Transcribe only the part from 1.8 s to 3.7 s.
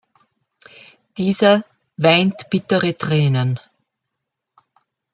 „weint bittere Tränen“.